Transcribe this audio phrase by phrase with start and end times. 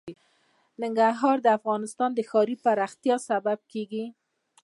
[0.83, 4.05] ننګرهار د افغانستان د ښاري پراختیا سبب کېږي.